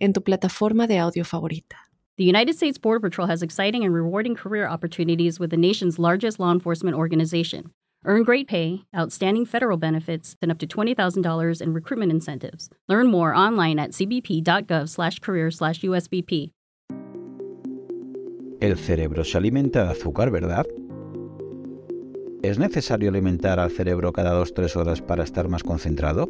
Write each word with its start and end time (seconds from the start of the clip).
en 0.00 0.12
tu 0.12 0.22
plataforma 0.22 0.88
de 0.88 0.98
audio 0.98 1.24
favorita. 1.24 1.76
The 2.16 2.24
United 2.24 2.56
States 2.56 2.78
Border 2.78 3.00
Patrol 3.00 3.28
has 3.28 3.42
exciting 3.42 3.84
and 3.84 3.94
rewarding 3.94 4.34
career 4.34 4.66
opportunities 4.66 5.38
with 5.38 5.50
the 5.50 5.56
nation's 5.56 5.96
largest 5.98 6.40
law 6.40 6.52
enforcement 6.52 6.96
organization. 6.96 7.72
Earn 8.04 8.24
great 8.24 8.48
pay, 8.48 8.82
outstanding 8.94 9.46
federal 9.46 9.78
benefits, 9.78 10.34
and 10.42 10.50
up 10.50 10.58
to 10.58 10.66
$20,000 10.66 11.62
in 11.62 11.72
recruitment 11.72 12.10
incentives. 12.10 12.68
Learn 12.88 13.06
more 13.06 13.32
online 13.34 13.78
at 13.78 13.92
cbp.gov/career/usbp. 13.92 16.52
El 18.60 18.76
cerebro 18.76 19.24
se 19.24 19.38
alimenta 19.38 19.84
de 19.84 19.90
azúcar, 19.90 20.30
¿verdad? 20.30 20.66
¿Es 22.42 22.58
necesario 22.58 23.08
alimentar 23.08 23.58
al 23.60 23.70
cerebro 23.70 24.12
cada 24.12 24.34
2-3 24.34 24.76
horas 24.76 25.00
para 25.00 25.24
estar 25.24 25.48
más 25.48 25.62
concentrado? 25.62 26.28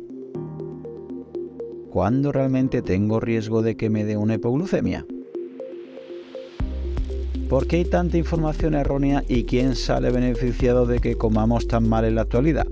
¿Cuándo 1.90 2.30
realmente 2.30 2.82
tengo 2.82 3.18
riesgo 3.18 3.62
de 3.62 3.76
que 3.76 3.90
me 3.90 4.04
dé 4.04 4.16
una 4.16 4.34
hipoglucemia? 4.34 5.04
¿Por 7.48 7.66
qué 7.66 7.76
hay 7.76 7.84
tanta 7.84 8.16
información 8.16 8.74
errónea 8.74 9.24
y 9.26 9.42
quién 9.42 9.74
sale 9.74 10.12
beneficiado 10.12 10.86
de 10.86 11.00
que 11.00 11.16
comamos 11.16 11.66
tan 11.66 11.88
mal 11.88 12.04
en 12.04 12.14
la 12.14 12.22
actualidad? 12.22 12.68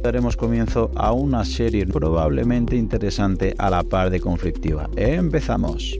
Daremos 0.00 0.36
comienzo 0.36 0.92
a 0.94 1.12
una 1.12 1.44
serie 1.44 1.86
probablemente 1.86 2.76
interesante 2.76 3.56
a 3.58 3.68
la 3.68 3.82
par 3.82 4.10
de 4.10 4.20
conflictiva. 4.20 4.88
Empezamos. 4.94 5.98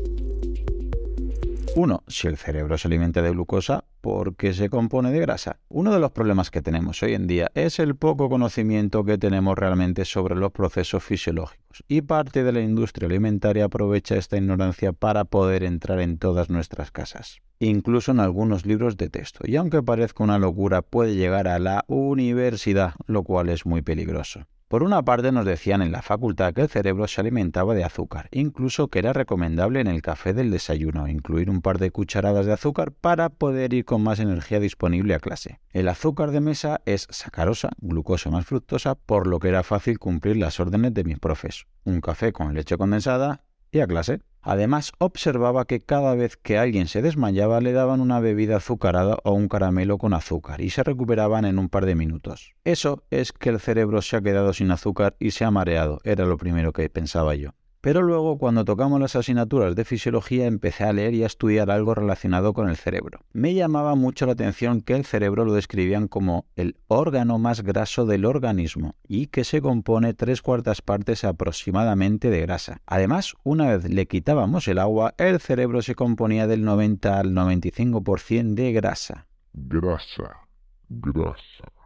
1. 1.75 2.03
Si 2.07 2.29
el 2.29 2.37
cerebro 2.37 2.79
se 2.79 2.87
alimenta 2.87 3.23
de 3.23 3.31
glucosa, 3.31 3.85
¿por 4.01 4.37
qué 4.37 4.55
se 4.55 4.71
compone 4.71 5.11
de 5.11 5.21
grasa? 5.21 5.59
Uno 5.69 5.93
de 5.93 5.99
los 5.99 6.13
problemas 6.13 6.51
que 6.51 6.63
tenemos 6.63 7.03
hoy 7.03 7.15
en 7.15 7.27
día 7.27 7.51
es 7.55 7.79
el 7.79 7.97
poco 7.97 8.29
conocimiento 8.29 9.05
que 9.05 9.19
tenemos 9.19 9.57
realmente 9.57 10.05
sobre 10.05 10.35
los 10.35 10.53
procesos 10.53 11.03
fisiológicos, 11.03 11.85
y 11.89 12.03
parte 12.03 12.45
de 12.45 12.53
la 12.53 12.61
industria 12.61 13.07
alimentaria 13.07 13.65
aprovecha 13.65 14.17
esta 14.17 14.37
ignorancia 14.37 14.93
para 14.93 15.25
poder 15.25 15.63
entrar 15.63 16.01
en 16.01 16.19
todas 16.19 16.51
nuestras 16.51 16.91
casas, 16.91 17.41
incluso 17.59 18.13
en 18.13 18.21
algunos 18.21 18.67
libros 18.67 18.97
de 18.97 19.09
texto, 19.09 19.41
y 19.45 19.57
aunque 19.57 19.83
parezca 19.83 20.25
una 20.25 20.39
locura, 20.39 20.83
puede 20.83 21.15
llegar 21.15 21.49
a 21.49 21.59
la 21.59 21.85
universidad, 21.89 22.95
lo 23.07 23.23
cual 23.23 23.49
es 23.49 23.67
muy 23.67 23.83
peligroso. 23.83 24.47
Por 24.69 24.83
una 24.83 25.03
parte 25.03 25.33
nos 25.33 25.47
decían 25.47 25.81
en 25.81 25.93
la 25.93 26.03
facultad 26.03 26.53
que 26.53 26.61
el 26.61 26.69
cerebro 26.69 27.09
se 27.09 27.23
alimentaba 27.23 27.75
de 27.75 27.85
azúcar, 27.85 28.29
incluso 28.33 28.89
que 28.89 28.99
era 28.99 29.15
recomendable 29.15 29.81
en 29.81 29.87
el 29.87 30.03
café 30.03 30.35
del 30.35 30.51
desayuno 30.51 31.09
incluir 31.09 31.49
un 31.49 31.63
par 31.63 31.79
de 31.79 31.91
cucharadas 31.91 32.45
de 32.45 32.53
azúcar 32.53 32.93
para 32.93 33.31
poder 33.31 33.73
ir 33.73 33.87
con 33.87 34.03
más 34.03 34.21
energía 34.21 34.61
disponible 34.61 35.15
a 35.15 35.21
clase. 35.21 35.59
El 35.71 35.89
azúcar 35.89 36.33
de 36.33 36.43
mesa 36.43 36.83
es 36.85 37.07
sacarosa, 37.09 37.71
glucosa 37.79 38.29
más 38.29 38.45
fructosa, 38.45 38.95
por 38.95 39.27
lo 39.27 39.39
que 39.39 39.49
era 39.49 39.63
fácil 39.63 39.99
cumplir 39.99 40.37
las 40.37 40.61
órdenes 40.61 40.93
de 40.93 41.05
mis 41.05 41.19
profes. 41.19 41.65
Un 41.85 42.03
café 42.03 42.35
con 42.35 42.53
leche 42.53 42.77
condensada 42.77 43.45
y 43.73 43.81
a 43.81 43.87
clase. 43.87 44.21
Además, 44.41 44.93
observaba 44.99 45.67
que 45.67 45.81
cada 45.81 46.15
vez 46.15 46.37
que 46.37 46.59
alguien 46.59 46.87
se 46.87 47.03
desmayaba 47.03 47.61
le 47.61 47.73
daban 47.73 48.01
una 48.01 48.21
bebida 48.21 48.57
azucarada 48.57 49.19
o 49.25 49.33
un 49.33 49.49
caramelo 49.49 49.99
con 49.99 50.15
azúcar 50.15 50.61
y 50.61 50.71
se 50.71 50.85
recuperaban 50.85 51.45
en 51.45 51.59
un 51.59 51.69
par 51.69 51.85
de 51.85 51.95
minutos. 51.95 52.55
Eso 52.65 53.05
es 53.11 53.33
que 53.33 53.51
el 53.51 53.61
cerebro 53.61 54.01
se 54.01 54.17
ha 54.17 54.23
quedado 54.23 54.53
sin 54.53 54.71
azúcar 54.71 55.17
y 55.19 55.33
se 55.33 55.45
ha 55.45 55.51
mareado, 55.51 56.01
era 56.05 56.25
lo 56.25 56.37
primero 56.39 56.73
que 56.73 56.89
pensaba 56.89 57.35
yo. 57.35 57.51
Pero 57.81 58.03
luego, 58.03 58.39
cuando 58.39 58.65
tocamos 58.65 59.01
las 59.01 59.15
asignaturas 59.15 59.77
de 59.77 59.85
fisiología, 59.85 60.47
empecé 60.47 60.85
a 60.85 60.93
leer 60.93 61.15
y 61.15 61.23
a 61.23 61.27
estudiar 61.27 61.71
algo 61.71 61.95
relacionado 61.95 62.53
con 62.53 62.69
el 62.69 62.77
cerebro. 62.77 63.21
Me 63.33 63.55
llamaba 63.55 63.95
mucho 63.95 64.27
la 64.27 64.33
atención 64.33 64.81
que 64.81 64.95
el 64.95 65.05
cerebro 65.05 65.45
lo 65.45 65.53
describían 65.53 66.09
como 66.09 66.47
el 66.57 66.77
órgano 66.89 67.39
más 67.39 67.63
graso 67.63 68.05
del 68.05 68.25
organismo 68.25 68.97
y 69.07 69.29
que 69.29 69.45
se 69.45 69.63
compone 69.63 70.13
tres 70.15 70.43
cuartas 70.43 70.83
partes 70.83 71.23
aproximadamente 71.23 72.31
de 72.31 72.41
grasa. 72.41 72.81
Además, 72.85 73.35
una 73.45 73.77
vez 73.77 73.89
le 73.89 74.07
quitábamos 74.07 74.67
el 74.67 74.79
agua, 74.79 75.15
el 75.17 75.39
cerebro 75.39 75.81
se 75.81 75.95
componía 75.95 76.49
del 76.49 76.65
90 76.65 77.19
al 77.19 77.31
95% 77.31 78.55
de 78.55 78.73
grasa. 78.73 79.27
Grasa, 79.53 80.49
grasa 80.89 81.78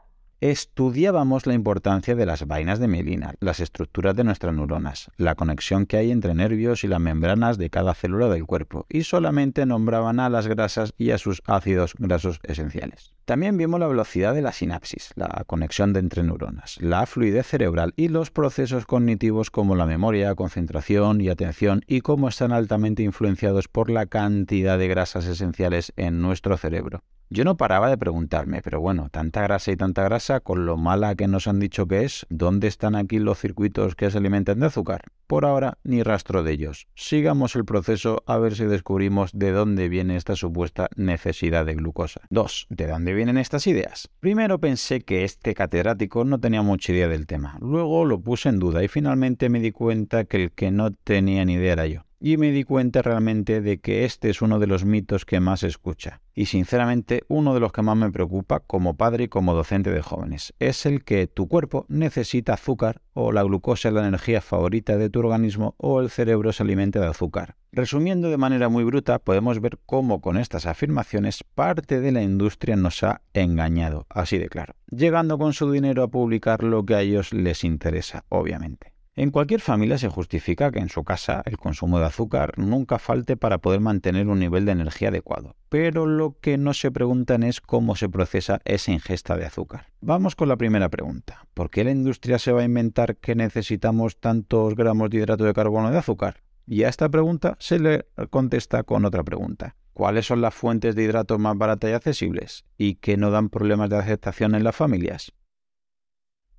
estudiábamos 0.43 1.47
la 1.47 1.55
importancia 1.55 2.17
de 2.17 2.27
las 2.27 2.49
vainas 2.49 2.81
de 2.81 2.89
mielina, 2.89 3.35
las 3.39 3.61
estructuras 3.61 4.17
de 4.17 4.25
nuestras 4.25 4.53
neuronas, 4.53 5.09
la 5.17 5.37
conexión 5.37 5.87
que 5.87 5.97
hay 5.97 6.11
entre 6.11 6.35
nervios 6.35 6.83
y 6.83 6.89
las 6.89 6.99
membranas 6.99 7.59
de 7.59 7.71
cada 7.71 7.95
célula 7.95 8.29
del 8.29 8.45
cuerpo, 8.45 8.85
y 8.89 9.05
solamente 9.05 9.67
nombraban 9.67 10.19
a 10.19 10.29
las 10.29 10.49
grasas 10.49 10.95
y 10.99 11.13
a 11.13 11.19
sus 11.19 11.43
ácidos 11.47 11.95
grasos 11.97 12.41
esenciales. 12.43 13.15
También 13.25 13.57
vimos 13.57 13.79
la 13.79 13.87
velocidad 13.87 14.35
de 14.35 14.43
la 14.43 14.51
sinapsis, 14.51 15.13
la 15.15 15.45
conexión 15.47 15.93
de 15.93 16.01
entre 16.01 16.25
neuronas, 16.25 16.77
la 16.81 17.07
fluidez 17.07 17.47
cerebral 17.47 17.95
y 17.97 18.09
los 18.09 18.33
procesos 18.33 18.85
cognitivos 18.85 19.53
como 19.53 19.77
la 19.77 19.87
memoria, 19.87 20.35
concentración 20.35 21.21
y 21.21 21.29
atención 21.29 21.83
y 21.87 22.01
cómo 22.01 22.29
están 22.29 22.51
altamente 22.51 23.05
influenciados 23.05 23.69
por 23.69 23.91
la 23.91 24.07
cantidad 24.07 24.77
de 24.77 24.89
grasas 24.89 25.27
esenciales 25.27 25.93
en 25.95 26.21
nuestro 26.21 26.57
cerebro. 26.57 27.05
Yo 27.35 27.45
no 27.45 27.57
paraba 27.57 27.89
de 27.89 27.97
preguntarme, 27.97 28.61
pero 28.61 28.83
bueno, 28.83 29.09
tanta 29.11 29.41
grasa 29.41 29.73
y 29.73 29.77
tanta 29.77 30.05
grasa, 30.05 30.41
con 30.41 30.67
lo 30.67 30.77
mala 30.77 31.15
que 31.15 31.29
nos 31.29 31.49
han 31.49 31.61
dicho 31.61 31.87
que 31.87 32.05
es, 32.05 32.27
¿dónde 32.29 32.69
están 32.69 32.95
aquí 32.95 33.19
los 33.19 33.39
circuitos 33.39 33.95
que 33.95 34.11
se 34.11 34.19
alimentan 34.19 34.61
de 34.61 34.67
azúcar? 34.67 35.01
Por 35.29 35.47
ahora, 35.47 35.79
ni 35.83 36.03
rastro 36.03 36.43
de 36.43 36.53
ellos. 36.53 36.89
Sigamos 36.95 37.57
el 37.57 37.65
proceso 37.65 38.23
a 38.27 38.37
ver 38.37 38.55
si 38.55 38.67
descubrimos 38.67 39.31
de 39.33 39.51
dónde 39.51 39.89
viene 39.89 40.17
esta 40.17 40.37
supuesta 40.37 40.91
necesidad 40.95 41.65
de 41.65 41.75
glucosa. 41.75 42.21
2. 42.29 42.67
¿De 42.69 42.87
dónde 42.87 43.15
vienen 43.15 43.39
estas 43.39 43.67
ideas? 43.67 44.11
Primero 44.21 44.59
pensé 44.59 45.01
que 45.01 45.25
este 45.25 45.55
catedrático 45.55 46.27
no 46.27 46.39
tenía 46.39 46.61
mucha 46.61 46.93
idea 46.93 47.09
del 47.09 47.27
tema. 47.27 47.57
Luego 47.63 48.05
lo 48.05 48.21
puse 48.21 48.51
en 48.51 48.59
duda 48.59 48.85
y 48.85 48.89
finalmente 48.89 49.49
me 49.49 49.61
di 49.61 49.73
cuenta 49.73 50.27
que 50.27 50.37
el 50.37 50.53
que 50.53 50.71
no 50.71 50.91
tenía 50.91 51.47
ni 51.47 51.55
idea 51.55 51.73
era 51.73 51.87
yo 51.87 52.05
y 52.25 52.37
me 52.37 52.53
di 52.53 52.63
cuenta 52.63 53.03
realmente 53.03 53.61
de 53.61 53.81
que 53.81 54.05
este 54.05 54.31
es 54.31 54.43
uno 54.43 54.61
de 54.61 54.69
los 54.69 54.85
mitos 54.85 55.25
que 55.25 55.41
más 55.41 55.65
escucha. 55.65 56.21
Y 56.35 56.47
sinceramente 56.47 57.25
uno 57.27 57.53
de 57.53 57.59
los 57.59 57.73
que 57.73 57.83
más 57.83 57.97
me 57.97 58.13
preocupa 58.13 58.61
como 58.61 58.97
padre 58.97 59.25
y 59.25 59.29
como 59.29 59.55
docente 59.55 59.91
de 59.91 60.03
jóvenes. 60.03 60.55
Es 60.61 60.87
el 60.87 61.03
que 61.03 61.27
tu 61.27 61.49
cuerpo 61.49 61.85
necesita 61.89 62.55
azúcar 62.55 63.03
o 63.13 63.33
la 63.33 63.43
glucosa 63.43 63.89
es 63.89 63.95
la 63.95 64.07
energía 64.07 64.41
favorita 64.41 64.97
de 64.97 65.11
tu 65.11 65.19
organismo 65.19 65.75
o 65.79 66.01
el 66.01 66.11
cerebro 66.11 66.53
se 66.53 66.63
alimenta 66.63 67.01
de 67.01 67.09
azúcar. 67.09 67.57
Resumiendo 67.73 68.31
de 68.31 68.39
manera 68.39 68.69
muy 68.69 68.85
bruta, 68.85 69.19
podemos 69.19 69.61
ver 69.61 69.81
cómo 69.85 70.21
con 70.21 70.37
estas 70.37 70.67
afirmaciones 70.67 71.43
parte 71.43 72.01
de 72.01 72.13
la 72.13 72.23
industria 72.23 72.77
nos 72.77 73.03
ha 73.03 73.23
engañado, 73.35 74.07
así 74.11 74.39
de 74.39 74.49
claro, 74.49 74.75
llegando 74.91 75.39
con 75.39 75.55
su 75.55 75.73
dinero 75.73 76.05
a 76.05 76.09
publicar 76.09 76.63
lo 76.63 76.87
que 76.87 76.95
a 76.95 77.01
ellos 77.01 77.33
les 77.33 77.65
interesa, 77.65 78.25
obviamente. 78.29 78.92
En 79.15 79.31
cualquier 79.31 79.61
familia 79.61 79.99
se 79.99 80.09
justifica 80.09 80.71
que 80.71 80.79
en 80.79 80.89
su 80.89 81.05
casa 81.05 81.43
el 81.45 81.59
consumo 81.59 81.99
de 81.99 82.07
azúcar 82.07 82.55
nunca 82.57 82.99
falte 82.99 83.37
para 83.37 83.59
poder 83.59 83.81
mantener 83.81 84.27
un 84.27 84.39
nivel 84.39 84.65
de 84.65 84.73
energía 84.73 85.09
adecuado, 85.09 85.55
pero 85.69 86.07
lo 86.07 86.39
que 86.41 86.57
no 86.57 86.73
se 86.73 86.91
preguntan 86.91 87.43
es 87.43 87.61
cómo 87.61 87.95
se 87.95 88.09
procesa 88.09 88.63
esa 88.65 88.91
ingesta 88.91 89.37
de 89.37 89.45
azúcar. 89.45 89.89
Vamos 90.01 90.35
con 90.35 90.49
la 90.49 90.57
primera 90.57 90.89
pregunta. 90.89 91.47
¿Por 91.53 91.69
qué 91.69 91.85
la 91.85 91.91
industria 91.91 92.39
se 92.39 92.53
va 92.53 92.63
a 92.63 92.65
inventar 92.65 93.17
que 93.17 93.35
necesitamos 93.35 94.19
tantos 94.19 94.75
gramos 94.77 95.11
de 95.11 95.19
hidrato 95.19 95.45
de 95.45 95.53
carbono 95.53 95.91
de 95.91 95.99
azúcar? 95.99 96.43
Y 96.67 96.85
a 96.85 96.89
esta 96.89 97.11
pregunta 97.11 97.57
se 97.59 97.81
le 97.81 98.07
contesta 98.31 98.83
con 98.83 99.05
otra 99.05 99.23
pregunta. 99.25 99.77
¿Cuáles 99.93 100.25
son 100.25 100.41
las 100.41 100.55
fuentes 100.55 100.95
de 100.95 101.03
hidratos 101.03 101.39
más 101.39 101.59
baratas 101.59 101.91
y 101.91 101.93
accesibles 101.93 102.65
y 102.79 102.95
que 102.95 103.19
no 103.19 103.31
dan 103.31 103.51
problemas 103.51 103.91
de 103.91 103.99
aceptación 103.99 104.55
en 104.55 104.65
las 104.65 104.75
familias? 104.75 105.35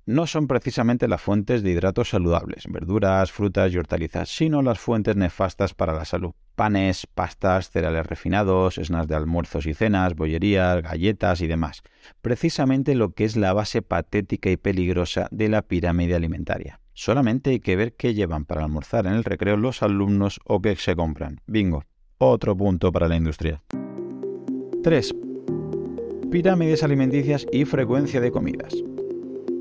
No 0.06 0.26
son 0.26 0.46
precisamente 0.46 1.08
las 1.08 1.22
fuentes 1.22 1.62
de 1.62 1.70
hidratos 1.70 2.10
saludables, 2.10 2.64
verduras, 2.68 3.32
frutas 3.32 3.72
y 3.72 3.78
hortalizas, 3.78 4.28
sino 4.28 4.62
las 4.62 4.78
fuentes 4.78 5.16
nefastas 5.16 5.74
para 5.74 5.94
la 5.94 6.04
salud. 6.04 6.32
Panes, 6.54 7.06
pastas, 7.06 7.70
cereales 7.70 8.06
refinados, 8.06 8.76
snacks 8.76 9.08
de 9.08 9.14
almuerzos 9.14 9.66
y 9.66 9.74
cenas, 9.74 10.14
bollerías, 10.14 10.82
galletas 10.82 11.40
y 11.40 11.46
demás. 11.46 11.82
Precisamente 12.20 12.94
lo 12.94 13.12
que 13.12 13.24
es 13.24 13.36
la 13.36 13.52
base 13.52 13.82
patética 13.82 14.50
y 14.50 14.56
peligrosa 14.56 15.28
de 15.30 15.48
la 15.48 15.62
pirámide 15.62 16.14
alimentaria. 16.14 16.80
Solamente 16.92 17.50
hay 17.50 17.60
que 17.60 17.74
ver 17.74 17.94
qué 17.94 18.14
llevan 18.14 18.44
para 18.44 18.62
almorzar 18.62 19.06
en 19.06 19.14
el 19.14 19.24
recreo 19.24 19.56
los 19.56 19.82
alumnos 19.82 20.38
o 20.44 20.60
qué 20.60 20.76
se 20.76 20.94
compran. 20.94 21.40
Bingo. 21.46 21.84
Otro 22.18 22.56
punto 22.56 22.92
para 22.92 23.08
la 23.08 23.16
industria. 23.16 23.62
3. 24.84 25.14
Pirámides 26.30 26.82
alimenticias 26.82 27.46
y 27.50 27.64
frecuencia 27.64 28.20
de 28.20 28.30
comidas. 28.30 28.74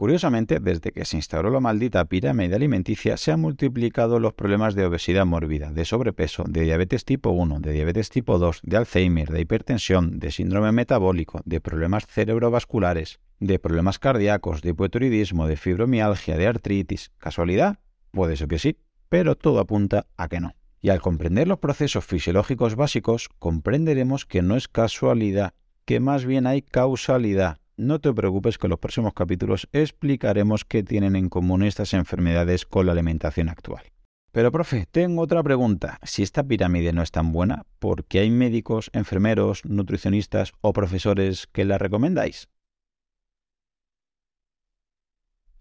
Curiosamente, 0.03 0.59
desde 0.59 0.91
que 0.91 1.05
se 1.05 1.15
instauró 1.15 1.49
la 1.49 1.61
maldita 1.61 2.03
pirámide 2.03 2.57
alimenticia, 2.57 3.15
se 3.15 3.31
han 3.31 3.39
multiplicado 3.39 4.19
los 4.19 4.33
problemas 4.33 4.75
de 4.75 4.85
obesidad 4.85 5.25
mórbida, 5.25 5.71
de 5.71 5.85
sobrepeso, 5.85 6.43
de 6.45 6.63
diabetes 6.63 7.05
tipo 7.05 7.29
1, 7.29 7.61
de 7.61 7.71
diabetes 7.71 8.09
tipo 8.09 8.37
2, 8.37 8.59
de 8.63 8.75
Alzheimer, 8.75 9.29
de 9.29 9.39
hipertensión, 9.39 10.19
de 10.19 10.31
síndrome 10.31 10.73
metabólico, 10.73 11.39
de 11.45 11.61
problemas 11.61 12.05
cerebrovasculares, 12.05 13.21
de 13.39 13.59
problemas 13.59 13.97
cardíacos, 13.97 14.61
de 14.61 14.71
hipotiroidismo, 14.71 15.47
de 15.47 15.55
fibromialgia, 15.55 16.35
de 16.35 16.47
artritis. 16.47 17.13
¿Casualidad? 17.17 17.79
Puede 18.11 18.35
ser 18.35 18.49
que 18.49 18.59
sí, 18.59 18.75
pero 19.07 19.37
todo 19.37 19.61
apunta 19.61 20.07
a 20.17 20.27
que 20.27 20.41
no. 20.41 20.53
Y 20.81 20.89
al 20.89 20.99
comprender 20.99 21.47
los 21.47 21.59
procesos 21.59 22.03
fisiológicos 22.03 22.75
básicos, 22.75 23.29
comprenderemos 23.39 24.25
que 24.25 24.41
no 24.41 24.57
es 24.57 24.67
casualidad, 24.67 25.53
que 25.85 26.01
más 26.01 26.25
bien 26.25 26.45
hay 26.45 26.61
causalidad. 26.61 27.62
No 27.75 27.99
te 27.99 28.13
preocupes 28.13 28.59
que 28.59 28.67
en 28.67 28.71
los 28.71 28.79
próximos 28.79 29.13
capítulos 29.13 29.67
explicaremos 29.71 30.63
qué 30.63 30.83
tienen 30.83 31.15
en 31.15 31.29
común 31.29 31.63
estas 31.63 31.93
enfermedades 31.93 32.65
con 32.65 32.85
la 32.85 32.91
alimentación 32.91 33.49
actual. 33.49 33.83
Pero, 34.31 34.51
profe, 34.51 34.85
tengo 34.91 35.21
otra 35.21 35.41
pregunta. 35.41 35.99
Si 36.03 36.21
esta 36.23 36.43
pirámide 36.43 36.93
no 36.93 37.01
es 37.01 37.11
tan 37.11 37.31
buena, 37.31 37.65
¿por 37.79 38.05
qué 38.05 38.19
hay 38.19 38.31
médicos, 38.31 38.89
enfermeros, 38.93 39.65
nutricionistas 39.65 40.53
o 40.61 40.73
profesores 40.73 41.47
que 41.47 41.65
la 41.65 41.77
recomendáis? 41.77 42.47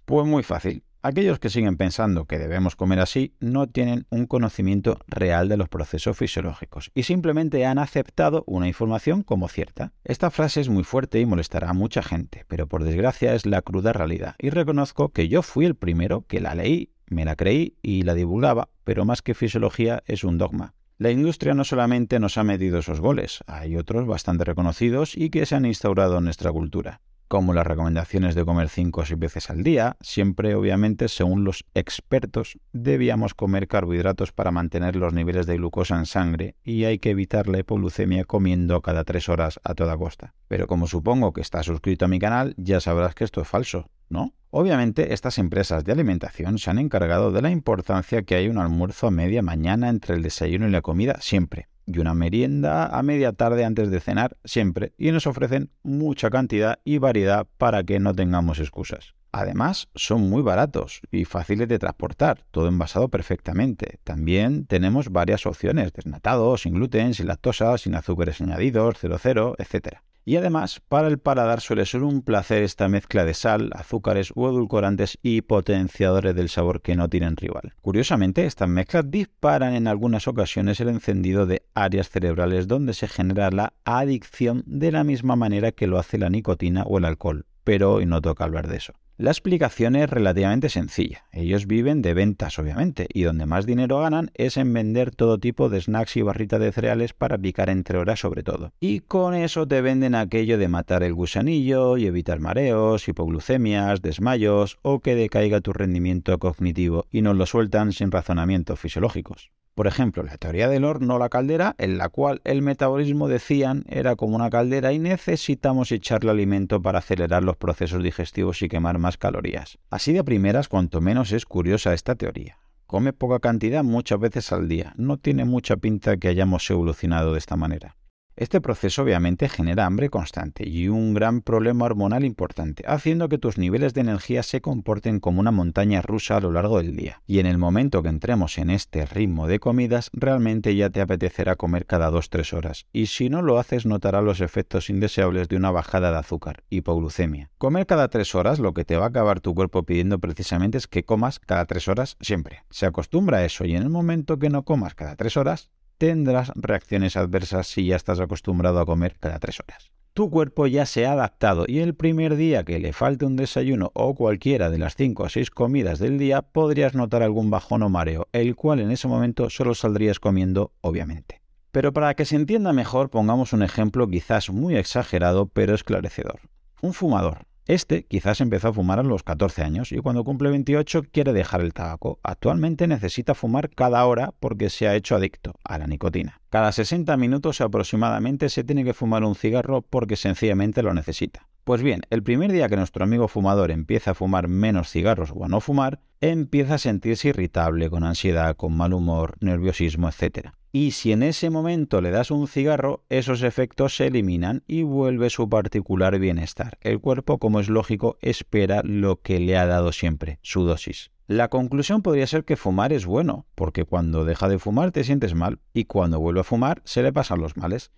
Pues 0.04 0.26
muy 0.26 0.42
fácil. 0.42 0.82
Aquellos 1.04 1.40
que 1.40 1.50
siguen 1.50 1.76
pensando 1.76 2.26
que 2.26 2.38
debemos 2.38 2.76
comer 2.76 3.00
así 3.00 3.34
no 3.40 3.66
tienen 3.66 4.06
un 4.10 4.26
conocimiento 4.26 5.00
real 5.08 5.48
de 5.48 5.56
los 5.56 5.68
procesos 5.68 6.16
fisiológicos 6.16 6.92
y 6.94 7.02
simplemente 7.02 7.66
han 7.66 7.80
aceptado 7.80 8.44
una 8.46 8.68
información 8.68 9.24
como 9.24 9.48
cierta. 9.48 9.92
Esta 10.04 10.30
frase 10.30 10.60
es 10.60 10.68
muy 10.68 10.84
fuerte 10.84 11.18
y 11.18 11.26
molestará 11.26 11.70
a 11.70 11.74
mucha 11.74 12.04
gente, 12.04 12.44
pero 12.46 12.68
por 12.68 12.84
desgracia 12.84 13.34
es 13.34 13.46
la 13.46 13.62
cruda 13.62 13.92
realidad 13.92 14.36
y 14.38 14.50
reconozco 14.50 15.08
que 15.08 15.26
yo 15.26 15.42
fui 15.42 15.64
el 15.64 15.74
primero 15.74 16.24
que 16.28 16.40
la 16.40 16.54
leí, 16.54 16.92
me 17.08 17.24
la 17.24 17.34
creí 17.34 17.74
y 17.82 18.02
la 18.02 18.14
divulgaba, 18.14 18.68
pero 18.84 19.04
más 19.04 19.22
que 19.22 19.34
fisiología 19.34 20.04
es 20.06 20.22
un 20.22 20.38
dogma. 20.38 20.74
La 20.98 21.10
industria 21.10 21.52
no 21.52 21.64
solamente 21.64 22.20
nos 22.20 22.38
ha 22.38 22.44
medido 22.44 22.78
esos 22.78 23.00
goles, 23.00 23.40
hay 23.48 23.76
otros 23.76 24.06
bastante 24.06 24.44
reconocidos 24.44 25.16
y 25.16 25.30
que 25.30 25.46
se 25.46 25.56
han 25.56 25.64
instaurado 25.64 26.18
en 26.18 26.24
nuestra 26.26 26.52
cultura 26.52 27.00
como 27.32 27.54
las 27.54 27.66
recomendaciones 27.66 28.34
de 28.34 28.44
comer 28.44 28.68
5 28.68 29.00
o 29.00 29.06
6 29.06 29.18
veces 29.18 29.48
al 29.48 29.62
día, 29.62 29.96
siempre 30.02 30.54
obviamente 30.54 31.08
según 31.08 31.44
los 31.44 31.64
expertos 31.72 32.58
debíamos 32.74 33.32
comer 33.32 33.68
carbohidratos 33.68 34.32
para 34.32 34.50
mantener 34.50 34.96
los 34.96 35.14
niveles 35.14 35.46
de 35.46 35.56
glucosa 35.56 35.96
en 35.96 36.04
sangre 36.04 36.56
y 36.62 36.84
hay 36.84 36.98
que 36.98 37.08
evitar 37.08 37.48
la 37.48 37.60
hipoglucemia 37.60 38.26
comiendo 38.26 38.82
cada 38.82 39.04
3 39.04 39.30
horas 39.30 39.60
a 39.64 39.72
toda 39.74 39.96
costa. 39.96 40.34
Pero 40.46 40.66
como 40.66 40.86
supongo 40.86 41.32
que 41.32 41.40
estás 41.40 41.64
suscrito 41.64 42.04
a 42.04 42.08
mi 42.08 42.18
canal, 42.18 42.52
ya 42.58 42.80
sabrás 42.80 43.14
que 43.14 43.24
esto 43.24 43.40
es 43.40 43.48
falso, 43.48 43.88
¿no? 44.10 44.34
Obviamente 44.50 45.14
estas 45.14 45.38
empresas 45.38 45.84
de 45.84 45.92
alimentación 45.92 46.58
se 46.58 46.68
han 46.68 46.78
encargado 46.78 47.32
de 47.32 47.40
la 47.40 47.50
importancia 47.50 48.24
que 48.24 48.34
hay 48.34 48.48
un 48.48 48.58
almuerzo 48.58 49.06
a 49.06 49.10
media 49.10 49.40
mañana 49.40 49.88
entre 49.88 50.16
el 50.16 50.22
desayuno 50.22 50.68
y 50.68 50.70
la 50.70 50.82
comida 50.82 51.16
siempre 51.22 51.71
y 51.86 51.98
una 51.98 52.14
merienda 52.14 52.86
a 52.86 53.02
media 53.02 53.32
tarde 53.32 53.64
antes 53.64 53.90
de 53.90 54.00
cenar 54.00 54.36
siempre 54.44 54.92
y 54.98 55.10
nos 55.10 55.26
ofrecen 55.26 55.70
mucha 55.82 56.30
cantidad 56.30 56.78
y 56.84 56.98
variedad 56.98 57.46
para 57.58 57.82
que 57.84 57.98
no 57.98 58.14
tengamos 58.14 58.58
excusas. 58.58 59.14
Además, 59.32 59.88
son 59.94 60.28
muy 60.28 60.42
baratos 60.42 61.00
y 61.10 61.24
fáciles 61.24 61.66
de 61.66 61.78
transportar, 61.78 62.44
todo 62.50 62.68
envasado 62.68 63.08
perfectamente. 63.08 63.98
También 64.04 64.66
tenemos 64.66 65.08
varias 65.08 65.46
opciones, 65.46 65.94
desnatados, 65.94 66.62
sin 66.62 66.74
gluten, 66.74 67.14
sin 67.14 67.28
lactosa, 67.28 67.78
sin 67.78 67.94
azúcares 67.94 68.42
añadidos, 68.42 68.98
00, 69.00 69.56
etc. 69.58 70.00
Y 70.24 70.36
además, 70.36 70.80
para 70.88 71.08
el 71.08 71.18
paladar 71.18 71.60
suele 71.60 71.84
ser 71.84 72.02
un 72.04 72.22
placer 72.22 72.62
esta 72.62 72.88
mezcla 72.88 73.24
de 73.24 73.34
sal, 73.34 73.70
azúcares 73.74 74.32
u 74.34 74.46
edulcorantes 74.46 75.18
y 75.22 75.42
potenciadores 75.42 76.34
del 76.34 76.48
sabor 76.48 76.80
que 76.80 76.94
no 76.94 77.08
tienen 77.08 77.36
rival. 77.36 77.74
Curiosamente, 77.80 78.46
estas 78.46 78.68
mezclas 78.68 79.10
disparan 79.10 79.74
en 79.74 79.88
algunas 79.88 80.28
ocasiones 80.28 80.80
el 80.80 80.90
encendido 80.90 81.46
de 81.46 81.62
áreas 81.74 82.08
cerebrales 82.08 82.68
donde 82.68 82.94
se 82.94 83.08
genera 83.08 83.50
la 83.50 83.72
adicción 83.84 84.62
de 84.66 84.92
la 84.92 85.02
misma 85.02 85.34
manera 85.34 85.72
que 85.72 85.88
lo 85.88 85.98
hace 85.98 86.18
la 86.18 86.30
nicotina 86.30 86.84
o 86.84 86.98
el 86.98 87.04
alcohol. 87.04 87.46
Pero 87.64 87.94
hoy 87.94 88.06
no 88.06 88.20
toca 88.20 88.44
hablar 88.44 88.68
de 88.68 88.76
eso. 88.76 88.92
La 89.18 89.30
explicación 89.30 89.94
es 89.94 90.08
relativamente 90.08 90.70
sencilla. 90.70 91.26
Ellos 91.32 91.66
viven 91.66 92.00
de 92.00 92.14
ventas, 92.14 92.58
obviamente, 92.58 93.06
y 93.12 93.22
donde 93.22 93.44
más 93.44 93.66
dinero 93.66 94.00
ganan 94.00 94.30
es 94.34 94.56
en 94.56 94.72
vender 94.72 95.14
todo 95.14 95.38
tipo 95.38 95.68
de 95.68 95.82
snacks 95.82 96.16
y 96.16 96.22
barritas 96.22 96.60
de 96.60 96.72
cereales 96.72 97.12
para 97.12 97.36
picar 97.36 97.68
entre 97.68 97.98
horas 97.98 98.20
sobre 98.20 98.42
todo. 98.42 98.72
Y 98.80 99.00
con 99.00 99.34
eso 99.34 99.68
te 99.68 99.82
venden 99.82 100.14
aquello 100.14 100.56
de 100.56 100.68
matar 100.68 101.02
el 101.02 101.12
gusanillo 101.12 101.98
y 101.98 102.06
evitar 102.06 102.40
mareos, 102.40 103.06
hipoglucemias, 103.06 104.00
desmayos 104.00 104.78
o 104.80 105.00
que 105.00 105.14
decaiga 105.14 105.60
tu 105.60 105.74
rendimiento 105.74 106.38
cognitivo 106.38 107.06
y 107.10 107.20
nos 107.20 107.36
lo 107.36 107.44
sueltan 107.44 107.92
sin 107.92 108.10
razonamientos 108.10 108.80
fisiológicos. 108.80 109.52
Por 109.74 109.86
ejemplo, 109.86 110.22
la 110.22 110.36
teoría 110.36 110.68
del 110.68 110.84
horno 110.84 111.14
o 111.14 111.18
la 111.18 111.30
caldera, 111.30 111.74
en 111.78 111.96
la 111.96 112.10
cual 112.10 112.42
el 112.44 112.60
metabolismo 112.60 113.26
decían 113.26 113.84
era 113.88 114.16
como 114.16 114.36
una 114.36 114.50
caldera 114.50 114.92
y 114.92 114.98
necesitamos 114.98 115.92
echarle 115.92 116.30
alimento 116.30 116.82
para 116.82 116.98
acelerar 116.98 117.42
los 117.42 117.56
procesos 117.56 118.02
digestivos 118.02 118.60
y 118.60 118.68
quemar 118.68 118.98
más 118.98 119.16
calorías. 119.16 119.78
Así 119.88 120.12
de 120.12 120.24
primeras, 120.24 120.68
cuanto 120.68 121.00
menos 121.00 121.32
es 121.32 121.46
curiosa 121.46 121.94
esta 121.94 122.14
teoría. 122.16 122.58
Come 122.86 123.14
poca 123.14 123.38
cantidad 123.38 123.82
muchas 123.82 124.20
veces 124.20 124.52
al 124.52 124.68
día. 124.68 124.92
No 124.98 125.16
tiene 125.16 125.46
mucha 125.46 125.78
pinta 125.78 126.18
que 126.18 126.28
hayamos 126.28 126.68
evolucionado 126.68 127.32
de 127.32 127.38
esta 127.38 127.56
manera. 127.56 127.96
Este 128.34 128.62
proceso 128.62 129.02
obviamente 129.02 129.48
genera 129.48 129.84
hambre 129.84 130.08
constante 130.08 130.66
y 130.66 130.88
un 130.88 131.12
gran 131.12 131.42
problema 131.42 131.84
hormonal 131.84 132.24
importante, 132.24 132.82
haciendo 132.86 133.28
que 133.28 133.36
tus 133.36 133.58
niveles 133.58 133.92
de 133.92 134.00
energía 134.00 134.42
se 134.42 134.62
comporten 134.62 135.20
como 135.20 135.40
una 135.40 135.50
montaña 135.50 136.00
rusa 136.00 136.36
a 136.36 136.40
lo 136.40 136.50
largo 136.50 136.78
del 136.78 136.96
día. 136.96 137.20
Y 137.26 137.40
en 137.40 137.46
el 137.46 137.58
momento 137.58 138.02
que 138.02 138.08
entremos 138.08 138.56
en 138.56 138.70
este 138.70 139.04
ritmo 139.04 139.46
de 139.46 139.60
comidas, 139.60 140.10
realmente 140.14 140.74
ya 140.74 140.88
te 140.88 141.02
apetecerá 141.02 141.56
comer 141.56 141.84
cada 141.84 142.10
2-3 142.10 142.54
horas, 142.54 142.86
y 142.92 143.06
si 143.06 143.28
no 143.28 143.42
lo 143.42 143.58
haces 143.58 143.84
notarás 143.84 144.24
los 144.24 144.40
efectos 144.40 144.88
indeseables 144.88 145.48
de 145.48 145.56
una 145.56 145.70
bajada 145.70 146.10
de 146.10 146.18
azúcar, 146.18 146.64
hipoglucemia. 146.70 147.50
Comer 147.58 147.86
cada 147.86 148.08
3 148.08 148.34
horas 148.34 148.58
lo 148.58 148.72
que 148.72 148.86
te 148.86 148.96
va 148.96 149.04
a 149.04 149.08
acabar 149.08 149.40
tu 149.40 149.54
cuerpo 149.54 149.82
pidiendo 149.82 150.18
precisamente 150.18 150.78
es 150.78 150.86
que 150.86 151.04
comas 151.04 151.38
cada 151.38 151.66
3 151.66 151.88
horas 151.88 152.16
siempre. 152.20 152.64
Se 152.70 152.86
acostumbra 152.86 153.38
a 153.38 153.44
eso 153.44 153.66
y 153.66 153.76
en 153.76 153.82
el 153.82 153.90
momento 153.90 154.38
que 154.38 154.48
no 154.48 154.64
comas 154.64 154.94
cada 154.94 155.16
3 155.16 155.36
horas, 155.36 155.70
tendrás 156.02 156.50
reacciones 156.56 157.16
adversas 157.16 157.68
si 157.68 157.86
ya 157.86 157.94
estás 157.94 158.18
acostumbrado 158.18 158.80
a 158.80 158.86
comer 158.86 159.20
cada 159.20 159.38
tres 159.38 159.60
horas. 159.60 159.92
Tu 160.14 160.30
cuerpo 160.30 160.66
ya 160.66 160.84
se 160.84 161.06
ha 161.06 161.12
adaptado 161.12 161.64
y 161.68 161.78
el 161.78 161.94
primer 161.94 162.34
día 162.34 162.64
que 162.64 162.80
le 162.80 162.92
falte 162.92 163.24
un 163.24 163.36
desayuno 163.36 163.92
o 163.94 164.16
cualquiera 164.16 164.68
de 164.68 164.78
las 164.78 164.96
5 164.96 165.22
o 165.22 165.28
6 165.28 165.52
comidas 165.52 166.00
del 166.00 166.18
día 166.18 166.42
podrías 166.42 166.96
notar 166.96 167.22
algún 167.22 167.50
bajón 167.50 167.84
o 167.84 167.88
mareo, 167.88 168.26
el 168.32 168.56
cual 168.56 168.80
en 168.80 168.90
ese 168.90 169.06
momento 169.06 169.48
solo 169.48 169.76
saldrías 169.76 170.18
comiendo, 170.18 170.72
obviamente. 170.80 171.40
Pero 171.70 171.92
para 171.92 172.14
que 172.14 172.24
se 172.24 172.34
entienda 172.34 172.72
mejor, 172.72 173.08
pongamos 173.08 173.52
un 173.52 173.62
ejemplo 173.62 174.08
quizás 174.08 174.50
muy 174.50 174.74
exagerado 174.74 175.46
pero 175.46 175.72
esclarecedor. 175.72 176.40
Un 176.80 176.94
fumador 176.94 177.46
este 177.66 178.04
quizás 178.04 178.40
empezó 178.40 178.68
a 178.68 178.72
fumar 178.72 178.98
a 178.98 179.02
los 179.04 179.22
14 179.22 179.62
años 179.62 179.92
y 179.92 179.98
cuando 179.98 180.24
cumple 180.24 180.50
28 180.50 181.02
quiere 181.12 181.32
dejar 181.32 181.60
el 181.60 181.72
tabaco. 181.72 182.18
Actualmente 182.22 182.86
necesita 182.86 183.34
fumar 183.34 183.70
cada 183.70 184.04
hora 184.04 184.32
porque 184.40 184.70
se 184.70 184.88
ha 184.88 184.94
hecho 184.94 185.14
adicto 185.14 185.54
a 185.64 185.78
la 185.78 185.86
nicotina. 185.86 186.40
Cada 186.50 186.72
60 186.72 187.16
minutos 187.16 187.60
aproximadamente 187.60 188.48
se 188.48 188.64
tiene 188.64 188.84
que 188.84 188.94
fumar 188.94 189.24
un 189.24 189.34
cigarro 189.34 189.82
porque 189.82 190.16
sencillamente 190.16 190.82
lo 190.82 190.92
necesita. 190.92 191.46
Pues 191.64 191.80
bien, 191.80 192.02
el 192.10 192.24
primer 192.24 192.50
día 192.50 192.68
que 192.68 192.76
nuestro 192.76 193.04
amigo 193.04 193.28
fumador 193.28 193.70
empieza 193.70 194.10
a 194.10 194.14
fumar 194.14 194.48
menos 194.48 194.90
cigarros 194.90 195.32
o 195.32 195.44
a 195.44 195.48
no 195.48 195.60
fumar, 195.60 196.00
empieza 196.20 196.74
a 196.74 196.78
sentirse 196.78 197.28
irritable, 197.28 197.88
con 197.88 198.02
ansiedad, 198.02 198.56
con 198.56 198.76
mal 198.76 198.92
humor, 198.92 199.36
nerviosismo, 199.40 200.08
etc. 200.08 200.48
Y 200.72 200.92
si 200.92 201.12
en 201.12 201.22
ese 201.22 201.50
momento 201.50 202.00
le 202.00 202.10
das 202.10 202.30
un 202.30 202.48
cigarro, 202.48 203.04
esos 203.10 203.42
efectos 203.42 203.94
se 203.94 204.06
eliminan 204.06 204.64
y 204.66 204.82
vuelve 204.82 205.28
su 205.30 205.48
particular 205.48 206.18
bienestar. 206.18 206.78
El 206.80 206.98
cuerpo, 206.98 207.38
como 207.38 207.60
es 207.60 207.68
lógico, 207.68 208.16
espera 208.22 208.82
lo 208.82 209.20
que 209.20 209.38
le 209.38 209.56
ha 209.58 209.66
dado 209.66 209.92
siempre, 209.92 210.38
su 210.42 210.64
dosis. 210.64 211.10
La 211.26 211.48
conclusión 211.48 212.02
podría 212.02 212.26
ser 212.26 212.44
que 212.44 212.56
fumar 212.56 212.92
es 212.92 213.06
bueno, 213.06 213.46
porque 213.54 213.84
cuando 213.84 214.24
deja 214.24 214.48
de 214.48 214.58
fumar 214.58 214.90
te 214.90 215.04
sientes 215.04 215.34
mal 215.34 215.60
y 215.72 215.84
cuando 215.84 216.18
vuelve 216.18 216.40
a 216.40 216.44
fumar 216.44 216.82
se 216.84 217.02
le 217.02 217.12
pasan 217.12 217.40
los 217.40 217.56
males 217.56 217.92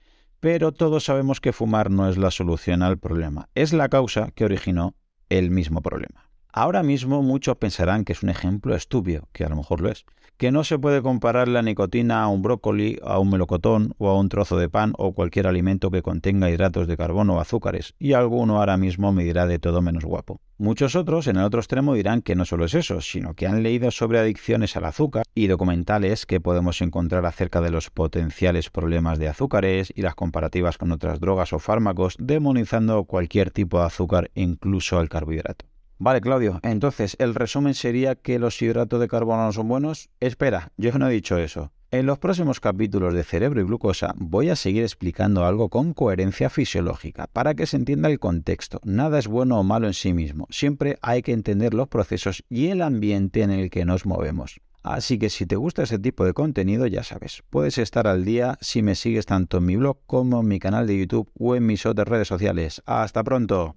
pero 0.44 0.72
todos 0.72 1.04
sabemos 1.04 1.40
que 1.40 1.54
fumar 1.54 1.90
no 1.90 2.06
es 2.06 2.18
la 2.18 2.30
solución 2.30 2.82
al 2.82 2.98
problema, 2.98 3.48
es 3.54 3.72
la 3.72 3.88
causa 3.88 4.30
que 4.34 4.44
originó 4.44 4.94
el 5.30 5.50
mismo 5.50 5.80
problema. 5.80 6.23
Ahora 6.56 6.84
mismo 6.84 7.20
muchos 7.20 7.56
pensarán 7.56 8.04
que 8.04 8.12
es 8.12 8.23
un 8.23 8.28
ejemplo 8.28 8.76
estúpido, 8.76 9.28
que 9.32 9.42
a 9.42 9.49
lo 9.49 9.56
mejor 9.56 9.80
lo 9.80 9.90
es, 9.90 10.04
que 10.37 10.52
no 10.52 10.62
se 10.62 10.78
puede 10.78 11.02
comparar 11.02 11.49
la 11.49 11.62
nicotina 11.62 12.23
a 12.23 12.28
un 12.28 12.42
brócoli, 12.42 13.00
a 13.02 13.18
un 13.18 13.28
melocotón 13.28 13.92
o 13.99 14.08
a 14.08 14.16
un 14.16 14.28
trozo 14.28 14.56
de 14.56 14.68
pan 14.68 14.92
o 14.96 15.14
cualquier 15.14 15.49
alimento 15.49 15.90
que 15.90 16.02
contenga 16.02 16.49
hidratos 16.49 16.87
de 16.87 16.96
carbono 16.96 17.34
o 17.34 17.40
azúcares, 17.40 17.96
y 17.99 18.12
alguno 18.12 18.61
ahora 18.61 18.76
mismo 18.76 19.12
me 19.12 19.25
dirá 19.25 19.49
de 19.49 19.58
todo 19.58 19.82
menos 19.82 20.04
guapo. 20.04 20.40
Muchos 20.56 20.94
otros 20.94 21.26
en 21.26 21.38
el 21.38 21.42
otro 21.42 21.58
extremo 21.58 21.94
dirán 21.94 22.23
que 22.23 22.37
no 22.37 22.44
solo 22.44 22.66
es 22.66 22.75
eso, 22.75 23.00
sino 23.00 23.34
que 23.34 23.49
han 23.49 23.64
leído 23.64 23.90
sobre 23.90 24.20
adicciones 24.20 24.76
al 24.76 24.84
azúcar 24.84 25.25
y 25.34 25.49
documentales 25.49 26.25
que 26.25 26.40
podemos 26.40 26.80
encontrar 26.82 27.26
acerca 27.26 27.62
de 27.62 27.73
los 27.73 27.90
potenciales 27.90 28.70
problemas 28.70 29.18
de 29.18 29.26
azúcares 29.26 29.92
y 29.92 30.02
las 30.02 30.14
comparativas 30.14 30.78
con 30.78 30.92
otras 30.92 31.18
drogas 31.18 31.52
o 31.52 31.58
fármacos, 31.58 32.14
demonizando 32.20 33.02
cualquier 33.06 33.50
tipo 33.50 33.80
de 33.80 33.87
azúcar, 33.87 34.30
incluso 34.37 35.00
el 35.00 35.08
carbohidrato. 35.08 35.66
Vale, 35.98 36.20
Claudio, 36.20 36.58
entonces 36.62 37.16
el 37.20 37.34
resumen 37.34 37.74
sería 37.74 38.16
que 38.16 38.38
los 38.38 38.60
hidratos 38.60 39.00
de 39.00 39.08
carbono 39.08 39.44
no 39.44 39.52
son 39.52 39.68
buenos. 39.68 40.10
Espera, 40.20 40.72
yo 40.76 40.92
no 40.98 41.08
he 41.08 41.12
dicho 41.12 41.38
eso. 41.38 41.72
En 41.92 42.06
los 42.06 42.18
próximos 42.18 42.58
capítulos 42.58 43.14
de 43.14 43.22
Cerebro 43.22 43.60
y 43.60 43.64
Glucosa 43.64 44.14
voy 44.16 44.48
a 44.48 44.56
seguir 44.56 44.82
explicando 44.82 45.44
algo 45.44 45.68
con 45.68 45.94
coherencia 45.94 46.50
fisiológica 46.50 47.28
para 47.28 47.54
que 47.54 47.66
se 47.66 47.76
entienda 47.76 48.10
el 48.10 48.18
contexto. 48.18 48.80
Nada 48.82 49.20
es 49.20 49.28
bueno 49.28 49.60
o 49.60 49.62
malo 49.62 49.86
en 49.86 49.94
sí 49.94 50.12
mismo, 50.12 50.48
siempre 50.50 50.98
hay 51.02 51.22
que 51.22 51.30
entender 51.30 51.72
los 51.72 51.86
procesos 51.86 52.42
y 52.48 52.66
el 52.66 52.82
ambiente 52.82 53.42
en 53.42 53.52
el 53.52 53.70
que 53.70 53.84
nos 53.84 54.06
movemos. 54.06 54.60
Así 54.82 55.18
que 55.18 55.30
si 55.30 55.46
te 55.46 55.54
gusta 55.54 55.84
ese 55.84 56.00
tipo 56.00 56.24
de 56.24 56.32
contenido, 56.32 56.88
ya 56.88 57.04
sabes, 57.04 57.44
puedes 57.48 57.78
estar 57.78 58.08
al 58.08 58.24
día 58.24 58.58
si 58.60 58.82
me 58.82 58.96
sigues 58.96 59.24
tanto 59.24 59.58
en 59.58 59.66
mi 59.66 59.76
blog 59.76 59.98
como 60.06 60.40
en 60.40 60.48
mi 60.48 60.58
canal 60.58 60.88
de 60.88 60.98
YouTube 60.98 61.30
o 61.38 61.54
en 61.54 61.64
mis 61.64 61.86
otras 61.86 62.08
redes 62.08 62.26
sociales. 62.26 62.82
¡Hasta 62.86 63.22
pronto! 63.22 63.76